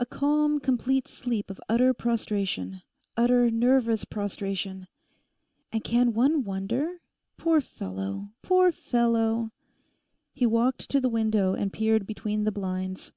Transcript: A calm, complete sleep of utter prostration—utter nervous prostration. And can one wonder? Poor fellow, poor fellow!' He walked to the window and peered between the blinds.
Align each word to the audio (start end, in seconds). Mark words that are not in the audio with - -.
A 0.00 0.04
calm, 0.06 0.58
complete 0.58 1.06
sleep 1.06 1.48
of 1.48 1.60
utter 1.68 1.94
prostration—utter 1.94 3.48
nervous 3.52 4.04
prostration. 4.04 4.88
And 5.70 5.84
can 5.84 6.14
one 6.14 6.42
wonder? 6.42 6.96
Poor 7.36 7.60
fellow, 7.60 8.30
poor 8.42 8.72
fellow!' 8.72 9.52
He 10.34 10.46
walked 10.46 10.90
to 10.90 11.00
the 11.00 11.08
window 11.08 11.54
and 11.54 11.72
peered 11.72 12.08
between 12.08 12.42
the 12.42 12.50
blinds. 12.50 13.12